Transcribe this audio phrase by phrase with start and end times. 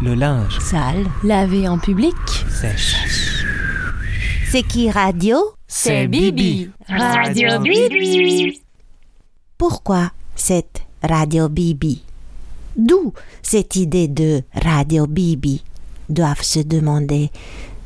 [0.00, 0.60] Le linge.
[0.60, 1.06] Sale.
[1.24, 2.14] Lavé en public.
[2.48, 2.94] Sèche.
[4.48, 5.38] C'est qui radio?
[5.66, 6.70] C'est Bibi.
[6.88, 8.62] Radio Bibi.
[9.56, 12.04] Pourquoi cette radio Bibi?
[12.76, 15.64] D'où cette idée de radio Bibi?
[16.08, 17.30] Doivent se demander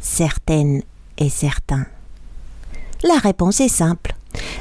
[0.01, 0.83] certaines
[1.17, 1.87] et certains.
[3.03, 4.15] La réponse est simple.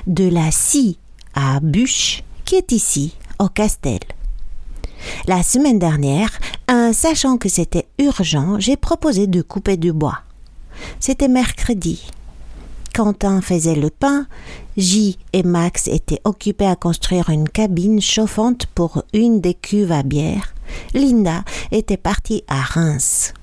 [0.07, 0.97] De la scie
[1.36, 3.99] à bûche qui est ici, au Castel.
[5.27, 6.29] La semaine dernière,
[6.72, 10.20] en sachant que c'était urgent, j'ai proposé de couper du bois.
[11.02, 12.10] C'était mercredi.
[12.96, 14.25] Quentin faisait le pain,
[14.78, 20.04] J et Max étaient occupés à construire une cabine chauffante pour une des cuves à
[20.04, 20.54] bière.
[20.93, 23.34] Linda était partie à Reims.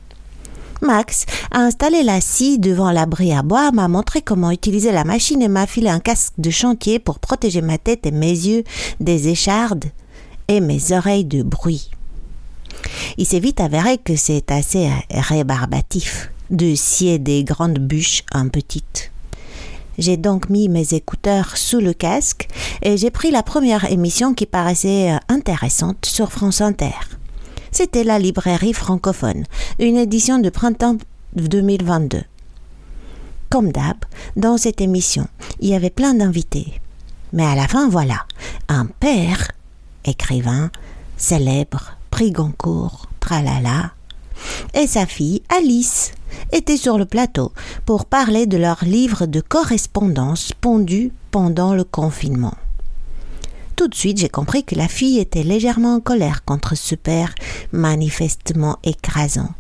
[0.81, 5.43] Max a installé la scie devant l'abri à bois, m'a montré comment utiliser la machine
[5.43, 8.65] et m'a filé un casque de chantier pour protéger ma tête et mes yeux
[9.01, 9.87] des échardes
[10.47, 11.91] et mes oreilles de bruit.
[13.17, 19.11] Il s'est vite avéré que c'est assez rébarbatif de scier des grandes bûches en petites.
[19.99, 22.49] J'ai donc mis mes écouteurs sous le casque
[22.83, 26.95] et j'ai pris la première émission qui paraissait intéressante sur France Inter.
[27.73, 29.45] C'était la librairie francophone,
[29.79, 30.99] une édition de printemps
[31.35, 32.23] 2022.
[33.51, 33.97] Comme d'hab,
[34.37, 35.27] dans cette émission,
[35.61, 36.81] il y avait plein d'invités.
[37.33, 38.25] Mais à la fin, voilà,
[38.69, 39.51] un père,
[40.05, 40.71] écrivain,
[41.17, 41.98] célèbre,
[44.75, 46.13] et sa fille, Alice,
[46.51, 47.53] étaient sur le plateau
[47.87, 52.55] pour parler de leur livre de correspondance pondu pendant le confinement.
[53.77, 57.33] Tout de suite, j'ai compris que la fille était légèrement en colère contre ce père
[57.71, 59.51] manifestement écrasant.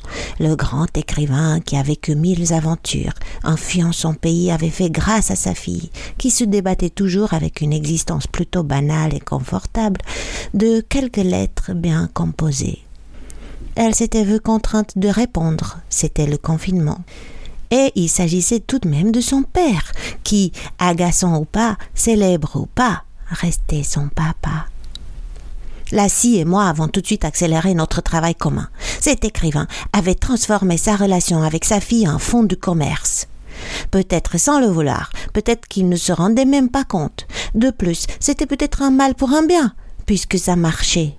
[0.41, 5.30] Le grand écrivain qui a vécu mille aventures, en fuyant son pays, avait fait grâce
[5.30, 10.00] à sa fille, qui se débattait toujours avec une existence plutôt banale et confortable,
[10.55, 12.84] de quelques lettres bien composées.
[13.75, 16.98] Elle s'était vue contrainte de répondre, c'était le confinement.
[17.70, 19.92] Et il s'agissait tout de même de son père,
[20.25, 24.67] qui, agaçant ou pas, célèbre ou pas, restait son papa.
[25.93, 28.69] Lassie et moi avons tout de suite accéléré notre travail commun.
[29.01, 33.27] Cet écrivain avait transformé sa relation avec sa fille en fonds de commerce.
[33.91, 37.27] Peut-être sans le vouloir, peut-être qu'il ne se rendait même pas compte.
[37.55, 39.73] De plus, c'était peut-être un mal pour un bien,
[40.07, 41.15] puisque ça marchait.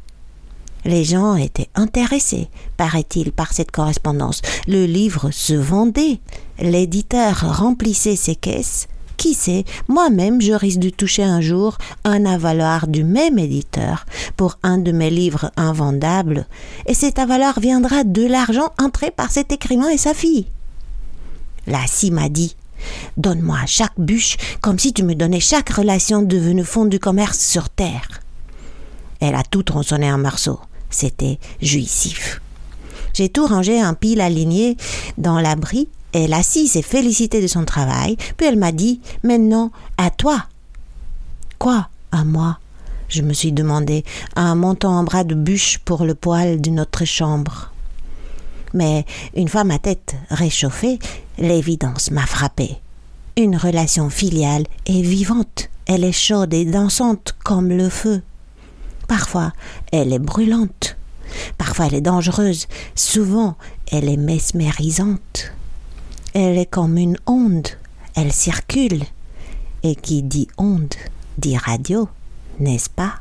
[0.86, 2.48] Les gens étaient intéressés,
[2.78, 4.42] paraît-il, par cette correspondance.
[4.68, 6.20] Le livre se vendait.
[6.60, 8.88] L'éditeur remplissait ses caisses.
[9.20, 14.06] Qui sait, moi-même je risque de toucher un jour un avaloir du même éditeur
[14.38, 16.48] pour un de mes livres invendables,
[16.88, 20.48] et cet avaloir viendra de l'argent entré par cet écrivain et sa fille.
[21.68, 22.56] La scie m'a dit
[23.18, 27.70] Donne-moi chaque bûche comme si tu me donnais chaque relation devenue fond du commerce sur
[27.70, 28.22] terre.
[29.20, 30.62] Elle a tout tronçonné en morceaux.
[30.90, 32.40] C'était jouissif.
[33.14, 34.78] J'ai tout rangé en pile aligné
[35.18, 40.10] dans l'abri elle assise s'est félicitée de son travail, puis elle m'a dit Maintenant, à
[40.10, 40.46] toi.
[41.60, 41.88] Quoi?
[42.12, 42.58] À moi?
[43.10, 44.04] Je me suis demandé,
[44.36, 47.72] en montant en bras de bûche pour le poêle de notre chambre.
[48.74, 49.06] Mais
[49.36, 51.00] une fois ma tête réchauffée,
[51.38, 52.78] l'évidence m'a frappée.
[53.36, 58.22] Une relation filiale est vivante, elle est chaude et dansante comme le feu.
[59.08, 59.54] Parfois,
[59.92, 60.99] elle est brûlante.
[61.58, 62.68] Parfois, elle est dangereuse.
[62.96, 63.56] Souvent,
[63.92, 65.52] elle est mesmérisante.
[66.34, 67.68] Elle est comme une onde,
[68.16, 69.04] elle circule.
[69.84, 70.94] Et qui dit onde
[71.38, 72.10] dit radio,
[72.60, 73.14] n'est-ce pas?